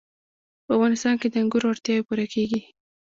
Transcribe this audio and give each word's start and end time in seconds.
په 0.65 0.71
افغانستان 0.77 1.13
کې 1.21 1.27
د 1.29 1.35
انګورو 1.41 1.71
اړتیاوې 1.71 2.03
پوره 2.07 2.25
کېږي. 2.33 2.61